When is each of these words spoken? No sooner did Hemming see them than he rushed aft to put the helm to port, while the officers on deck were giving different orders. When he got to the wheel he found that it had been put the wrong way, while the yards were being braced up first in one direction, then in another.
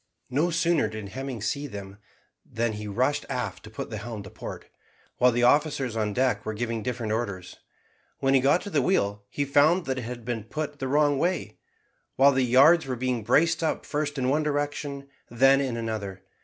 No 0.31 0.49
sooner 0.49 0.87
did 0.87 1.09
Hemming 1.09 1.43
see 1.43 1.67
them 1.67 1.99
than 2.43 2.73
he 2.73 2.87
rushed 2.87 3.23
aft 3.29 3.61
to 3.65 3.69
put 3.69 3.91
the 3.91 3.99
helm 3.99 4.23
to 4.23 4.31
port, 4.31 4.65
while 5.17 5.31
the 5.31 5.43
officers 5.43 5.95
on 5.95 6.11
deck 6.11 6.43
were 6.43 6.55
giving 6.55 6.81
different 6.81 7.13
orders. 7.13 7.57
When 8.17 8.33
he 8.33 8.39
got 8.39 8.61
to 8.61 8.71
the 8.71 8.81
wheel 8.81 9.21
he 9.29 9.45
found 9.45 9.85
that 9.85 9.99
it 9.99 10.05
had 10.05 10.25
been 10.25 10.45
put 10.45 10.79
the 10.79 10.87
wrong 10.87 11.19
way, 11.19 11.59
while 12.15 12.31
the 12.31 12.41
yards 12.43 12.87
were 12.87 12.95
being 12.95 13.23
braced 13.23 13.61
up 13.61 13.85
first 13.85 14.17
in 14.17 14.27
one 14.27 14.41
direction, 14.41 15.07
then 15.29 15.61
in 15.61 15.77
another. 15.77 16.23